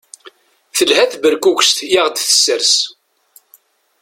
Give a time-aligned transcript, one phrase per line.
[0.77, 2.73] Telha tberkukest i aɣ-d-tesres.